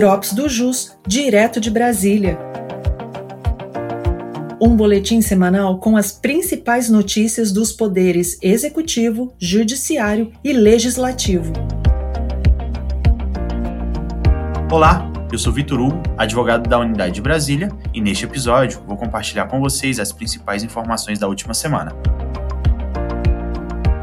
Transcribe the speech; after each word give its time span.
Drops 0.00 0.32
do 0.32 0.48
Jus, 0.48 0.96
direto 1.06 1.60
de 1.60 1.70
Brasília. 1.70 2.38
Um 4.58 4.74
boletim 4.74 5.20
semanal 5.20 5.78
com 5.78 5.94
as 5.94 6.10
principais 6.10 6.88
notícias 6.88 7.52
dos 7.52 7.70
poderes 7.70 8.38
executivo, 8.40 9.34
judiciário 9.38 10.32
e 10.42 10.54
legislativo. 10.54 11.52
Olá, 14.72 15.12
eu 15.30 15.38
sou 15.38 15.52
Vitor 15.52 15.78
Hugo, 15.78 16.02
advogado 16.16 16.66
da 16.66 16.78
Unidade 16.78 17.12
de 17.12 17.20
Brasília, 17.20 17.68
e 17.92 18.00
neste 18.00 18.24
episódio 18.24 18.82
vou 18.86 18.96
compartilhar 18.96 19.48
com 19.48 19.60
vocês 19.60 20.00
as 20.00 20.12
principais 20.12 20.64
informações 20.64 21.18
da 21.18 21.28
última 21.28 21.52
semana. 21.52 21.92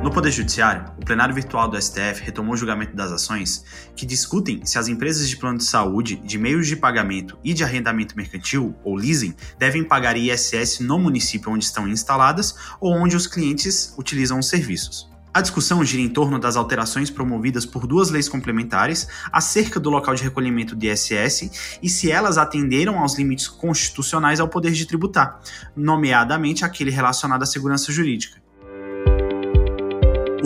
No 0.07 0.13
Poder 0.13 0.31
Judiciário, 0.31 0.85
o 0.97 1.03
plenário 1.03 1.35
virtual 1.35 1.67
do 1.67 1.75
STF 1.75 2.23
retomou 2.23 2.53
o 2.53 2.57
julgamento 2.57 2.95
das 2.95 3.11
ações 3.11 3.65
que 3.93 4.05
discutem 4.05 4.65
se 4.65 4.79
as 4.79 4.87
empresas 4.87 5.27
de 5.27 5.35
plano 5.35 5.57
de 5.57 5.65
saúde, 5.65 6.15
de 6.15 6.37
meios 6.37 6.65
de 6.65 6.77
pagamento 6.77 7.37
e 7.43 7.53
de 7.53 7.61
arrendamento 7.61 8.15
mercantil, 8.15 8.73
ou 8.85 8.95
leasing, 8.95 9.35
devem 9.59 9.83
pagar 9.83 10.15
ISS 10.15 10.79
no 10.79 10.97
município 10.97 11.51
onde 11.51 11.65
estão 11.65 11.85
instaladas 11.89 12.55
ou 12.79 12.93
onde 12.93 13.17
os 13.17 13.27
clientes 13.27 13.93
utilizam 13.97 14.39
os 14.39 14.47
serviços. 14.47 15.09
A 15.33 15.41
discussão 15.41 15.83
gira 15.83 16.01
em 16.01 16.07
torno 16.07 16.39
das 16.39 16.55
alterações 16.55 17.09
promovidas 17.09 17.65
por 17.65 17.85
duas 17.85 18.09
leis 18.09 18.29
complementares 18.29 19.09
acerca 19.29 19.77
do 19.77 19.89
local 19.89 20.15
de 20.15 20.23
recolhimento 20.23 20.73
de 20.73 20.87
ISS 20.87 21.79
e 21.83 21.89
se 21.89 22.09
elas 22.09 22.37
atenderam 22.37 22.97
aos 22.97 23.17
limites 23.17 23.49
constitucionais 23.49 24.39
ao 24.39 24.47
poder 24.47 24.71
de 24.71 24.85
tributar, 24.85 25.41
nomeadamente 25.75 26.63
aquele 26.63 26.91
relacionado 26.91 27.43
à 27.43 27.45
segurança 27.45 27.91
jurídica. 27.91 28.46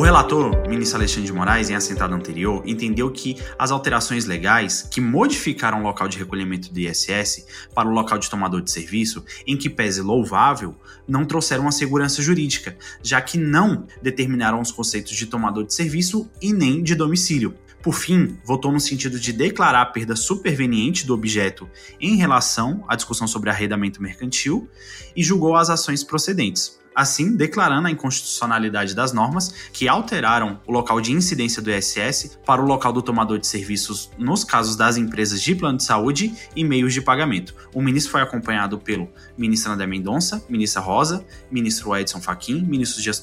O 0.02 0.04
relator, 0.04 0.68
ministro 0.68 0.98
Alexandre 0.98 1.28
de 1.28 1.32
Moraes, 1.32 1.70
em 1.70 1.76
assentado 1.76 2.16
anterior, 2.16 2.64
entendeu 2.66 3.12
que 3.12 3.38
as 3.60 3.70
alterações 3.70 4.26
legais 4.26 4.82
que 4.82 5.00
modificaram 5.00 5.80
o 5.80 5.84
local 5.84 6.08
de 6.08 6.18
recolhimento 6.18 6.74
do 6.74 6.80
ISS 6.80 7.46
para 7.76 7.88
o 7.88 7.92
local 7.92 8.18
de 8.18 8.28
tomador 8.28 8.64
de 8.64 8.72
serviço, 8.72 9.24
em 9.46 9.56
que 9.56 9.70
pese 9.70 10.02
louvável, 10.02 10.76
não 11.08 11.24
trouxeram 11.24 11.66
uma 11.66 11.72
segurança 11.72 12.20
jurídica, 12.20 12.76
já 13.04 13.22
que 13.22 13.38
não 13.38 13.86
determinaram 14.02 14.60
os 14.60 14.72
conceitos 14.72 15.12
de 15.12 15.28
tomador 15.28 15.66
de 15.66 15.74
serviço 15.76 16.28
e 16.42 16.52
nem 16.52 16.82
de 16.82 16.96
domicílio. 16.96 17.54
Por 17.84 17.94
fim, 17.94 18.40
votou 18.44 18.72
no 18.72 18.80
sentido 18.80 19.20
de 19.20 19.32
declarar 19.32 19.84
a 19.84 19.86
perda 19.86 20.16
superveniente 20.16 21.06
do 21.06 21.14
objeto 21.14 21.70
em 22.00 22.16
relação 22.16 22.84
à 22.88 22.96
discussão 22.96 23.28
sobre 23.28 23.52
arrendamento 23.52 24.02
mercantil 24.02 24.68
e 25.16 25.24
julgou 25.24 25.56
as 25.56 25.70
ações 25.70 26.04
procedentes 26.04 26.81
assim 26.96 27.36
declarando 27.36 27.88
a 27.88 27.92
inconstitucionalidade 27.92 28.94
das 28.94 29.14
normas 29.14 29.54
que 29.72 29.88
alteraram 29.88 30.60
o 30.68 30.72
local 30.72 31.00
de 31.00 31.12
incidência 31.12 31.62
do 31.62 31.72
ISS 31.72 32.38
para 32.46 32.62
o 32.62 32.66
local 32.66 32.92
do 32.92 33.02
tomador 33.02 33.40
de 33.40 33.48
serviços 33.48 34.12
nos 34.18 34.44
casos 34.44 34.76
das 34.76 34.98
empresas 34.98 35.42
de 35.42 35.56
plano 35.56 35.78
de 35.78 35.84
saúde 35.84 36.34
e 36.56 36.64
meios 36.64 36.94
de 36.94 37.02
pagamento. 37.02 37.56
O 37.74 37.82
ministro 37.82 38.12
foi 38.12 38.22
acompanhado 38.22 38.78
pelo 38.78 39.10
ministro 39.38 39.72
André 39.72 39.88
Mendonça, 39.88 40.44
ministra 40.50 40.82
Rosa, 40.82 41.26
ministro 41.50 41.96
Edson 41.96 42.22
Fachin, 42.22 42.62
ministro 42.62 43.02
Dias 43.02 43.20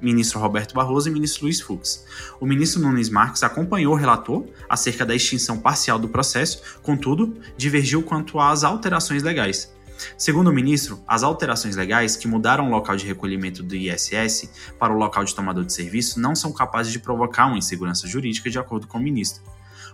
ministro 0.00 0.38
Roberto 0.38 0.74
Barroso 0.74 1.08
e 1.08 1.12
ministro 1.12 1.44
Luiz 1.44 1.60
Fux. 1.60 2.04
O 2.40 2.46
ministro 2.46 2.80
Nunes 2.80 3.08
Marques 3.08 3.42
acompanhou 3.42 3.94
o 3.94 3.96
relator 3.96 4.46
acerca 4.68 5.04
da 5.04 5.14
extinção 5.14 5.58
parcial 5.58 5.98
do 5.98 6.08
processo, 6.08 6.62
contudo, 6.82 7.36
divergiu 7.56 8.02
quanto 8.02 8.38
às 8.38 8.64
alterações 8.64 9.22
legais. 9.22 9.72
Segundo 10.16 10.48
o 10.48 10.52
ministro, 10.52 11.00
as 11.06 11.22
alterações 11.22 11.76
legais 11.76 12.16
que 12.16 12.28
mudaram 12.28 12.68
o 12.68 12.70
local 12.70 12.96
de 12.96 13.06
recolhimento 13.06 13.62
do 13.62 13.74
ISS 13.74 14.50
para 14.78 14.92
o 14.92 14.96
local 14.96 15.24
de 15.24 15.34
tomador 15.34 15.64
de 15.64 15.72
serviço 15.72 16.20
não 16.20 16.34
são 16.34 16.52
capazes 16.52 16.92
de 16.92 16.98
provocar 16.98 17.46
uma 17.46 17.58
insegurança 17.58 18.06
jurídica, 18.06 18.50
de 18.50 18.58
acordo 18.58 18.86
com 18.86 18.98
o 18.98 19.02
ministro. 19.02 19.42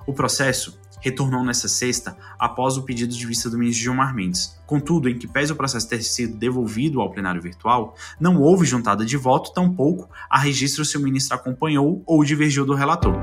O 0.07 0.13
processo 0.13 0.79
retornou 1.05 1.45
nesta 1.45 1.69
sexta 1.69 2.17
após 2.39 2.79
o 2.79 2.83
pedido 2.83 3.15
de 3.15 3.27
vista 3.27 3.51
do 3.51 3.59
ministro 3.59 3.85
Gilmar 3.85 4.15
Mendes. 4.15 4.59
Contudo, 4.67 5.09
em 5.09 5.19
que 5.19 5.29
pese 5.29 5.53
o 5.53 5.57
processo 5.57 5.87
ter 5.87 6.03
sido 6.03 6.39
devolvido 6.39 7.01
ao 7.01 7.11
plenário 7.11 7.43
virtual, 7.43 7.95
não 8.19 8.41
houve 8.41 8.65
juntada 8.65 9.05
de 9.05 9.17
voto, 9.19 9.53
tampouco 9.53 10.09
há 10.31 10.39
registro 10.39 10.83
se 10.83 10.97
o 10.97 11.01
ministro 11.01 11.37
acompanhou 11.37 12.03
ou 12.07 12.25
divergiu 12.25 12.65
do 12.65 12.75
relator. 12.75 13.15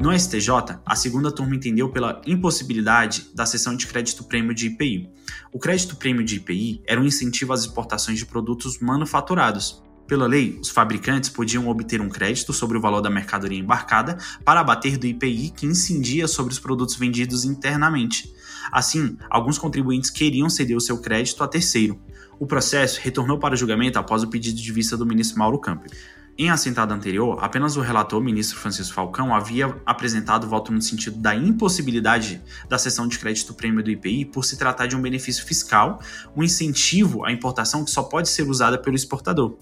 No 0.00 0.18
STJ, 0.18 0.80
a 0.86 0.96
segunda 0.96 1.30
turma 1.30 1.54
entendeu 1.54 1.90
pela 1.90 2.22
impossibilidade 2.26 3.26
da 3.34 3.44
cessão 3.44 3.76
de 3.76 3.86
crédito 3.86 4.24
prêmio 4.24 4.54
de 4.54 4.68
IPI. 4.68 5.10
O 5.52 5.58
crédito 5.58 5.94
prêmio 5.94 6.24
de 6.24 6.36
IPI 6.36 6.82
era 6.86 6.98
um 6.98 7.04
incentivo 7.04 7.52
às 7.52 7.60
exportações 7.60 8.18
de 8.18 8.24
produtos 8.24 8.78
manufaturados. 8.78 9.82
Pela 10.06 10.26
lei, 10.26 10.58
os 10.58 10.70
fabricantes 10.70 11.28
podiam 11.28 11.68
obter 11.68 12.00
um 12.00 12.08
crédito 12.08 12.50
sobre 12.50 12.78
o 12.78 12.80
valor 12.80 13.02
da 13.02 13.10
mercadoria 13.10 13.58
embarcada 13.58 14.16
para 14.42 14.60
abater 14.60 14.96
do 14.96 15.06
IPI 15.06 15.50
que 15.50 15.66
incidia 15.66 16.26
sobre 16.26 16.50
os 16.54 16.58
produtos 16.58 16.96
vendidos 16.96 17.44
internamente. 17.44 18.32
Assim, 18.72 19.18
alguns 19.28 19.58
contribuintes 19.58 20.08
queriam 20.08 20.48
ceder 20.48 20.78
o 20.78 20.80
seu 20.80 20.96
crédito 20.98 21.44
a 21.44 21.46
terceiro. 21.46 22.00
O 22.38 22.46
processo 22.46 22.98
retornou 23.02 23.38
para 23.38 23.52
o 23.52 23.56
julgamento 23.56 23.98
após 23.98 24.22
o 24.22 24.28
pedido 24.28 24.56
de 24.56 24.72
vista 24.72 24.96
do 24.96 25.04
ministro 25.04 25.38
Mauro 25.38 25.60
Campbell. 25.60 25.90
Em 26.38 26.48
assentada 26.48 26.94
anterior, 26.94 27.38
apenas 27.40 27.76
o 27.76 27.80
relator, 27.80 28.20
ministro 28.22 28.58
Francisco 28.58 28.94
Falcão, 28.94 29.34
havia 29.34 29.76
apresentado 29.84 30.48
voto 30.48 30.72
no 30.72 30.80
sentido 30.80 31.18
da 31.18 31.34
impossibilidade 31.34 32.40
da 32.68 32.78
cessão 32.78 33.06
de 33.06 33.18
crédito 33.18 33.52
prêmio 33.52 33.82
do 33.82 33.90
IPI 33.90 34.24
por 34.24 34.44
se 34.44 34.56
tratar 34.56 34.86
de 34.86 34.96
um 34.96 35.02
benefício 35.02 35.44
fiscal, 35.44 36.00
um 36.34 36.42
incentivo 36.42 37.24
à 37.24 37.32
importação 37.32 37.84
que 37.84 37.90
só 37.90 38.02
pode 38.02 38.28
ser 38.28 38.48
usada 38.48 38.78
pelo 38.78 38.96
exportador. 38.96 39.58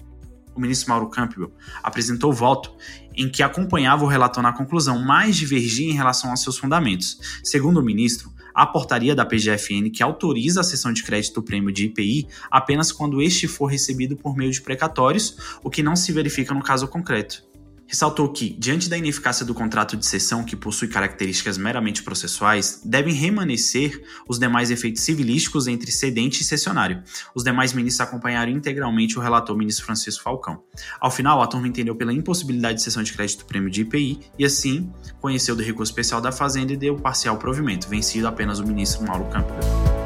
O 0.55 0.59
ministro 0.61 0.89
Mauro 0.89 1.09
Campbell 1.09 1.51
apresentou 1.83 2.33
voto 2.33 2.73
em 3.15 3.29
que 3.29 3.43
acompanhava 3.43 4.03
o 4.03 4.07
relator 4.07 4.41
na 4.41 4.53
conclusão, 4.53 4.99
mas 5.03 5.35
divergia 5.35 5.89
em 5.89 5.93
relação 5.93 6.31
aos 6.31 6.41
seus 6.41 6.57
fundamentos. 6.57 7.17
Segundo 7.43 7.79
o 7.79 7.83
ministro, 7.83 8.31
a 8.59 8.65
portaria 8.65 9.15
da 9.15 9.25
PGFN 9.25 9.89
que 9.89 10.03
autoriza 10.03 10.59
a 10.59 10.63
cessão 10.65 10.91
de 10.91 11.01
crédito 11.01 11.41
prêmio 11.41 11.71
de 11.71 11.85
IPI 11.85 12.27
apenas 12.51 12.91
quando 12.91 13.21
este 13.21 13.47
for 13.47 13.67
recebido 13.67 14.17
por 14.17 14.35
meio 14.35 14.51
de 14.51 14.61
precatórios, 14.61 15.57
o 15.63 15.69
que 15.69 15.81
não 15.81 15.95
se 15.95 16.11
verifica 16.11 16.53
no 16.53 16.61
caso 16.61 16.85
concreto. 16.85 17.47
Ressaltou 17.89 18.29
que, 18.29 18.51
diante 18.51 18.87
da 18.87 18.95
ineficácia 18.95 19.43
do 19.43 19.55
contrato 19.55 19.97
de 19.97 20.05
cessão 20.05 20.43
que 20.43 20.55
possui 20.55 20.87
características 20.87 21.57
meramente 21.57 22.03
processuais, 22.03 22.83
devem 22.85 23.15
remanescer 23.15 24.03
os 24.27 24.37
demais 24.37 24.69
efeitos 24.69 25.01
civilísticos 25.01 25.65
entre 25.65 25.91
cedente 25.91 26.41
e 26.41 26.45
cessionário. 26.45 27.01
Os 27.33 27.43
demais 27.43 27.73
ministros 27.73 28.07
acompanharam 28.07 28.51
integralmente 28.51 29.17
o 29.17 29.21
relator 29.21 29.57
ministro 29.57 29.85
Francisco 29.85 30.23
Falcão. 30.23 30.61
Ao 31.01 31.09
final, 31.09 31.41
a 31.41 31.47
turma 31.47 31.67
entendeu 31.67 31.95
pela 31.95 32.13
impossibilidade 32.13 32.77
de 32.77 32.83
cessão 32.83 33.01
de 33.01 33.11
crédito 33.11 33.45
prêmio 33.45 33.71
de 33.71 33.81
IPI 33.81 34.19
e, 34.37 34.45
assim, 34.45 34.93
conheceu 35.19 35.55
do 35.55 35.63
recurso 35.63 35.91
especial 35.91 36.21
da 36.21 36.31
Fazenda 36.31 36.71
e 36.71 36.77
deu 36.77 36.95
parcial 36.95 37.37
provimento, 37.37 37.89
vencido 37.89 38.27
apenas 38.27 38.59
o 38.59 38.67
ministro 38.67 39.03
Mauro 39.03 39.25
Campbell. 39.31 39.98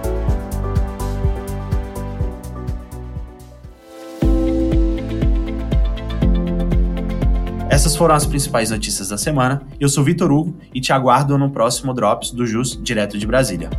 Essas 7.73 7.95
foram 7.95 8.13
as 8.13 8.23
principais 8.23 8.69
notícias 8.69 9.09
da 9.09 9.17
semana. 9.17 9.63
Eu 9.79 9.89
sou 9.89 10.03
Vitor 10.03 10.31
Hugo 10.31 10.55
e 10.75 10.79
te 10.79 10.93
aguardo 10.93 11.35
no 11.39 11.49
próximo 11.49 11.91
Drops 11.91 12.29
do 12.29 12.45
JUS, 12.45 12.79
direto 12.79 13.17
de 13.17 13.25
Brasília. 13.25 13.71